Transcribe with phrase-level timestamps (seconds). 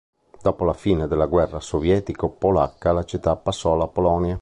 [0.41, 4.39] Dopo la fine della guerra sovietico-polacca la città passò alla Polonia.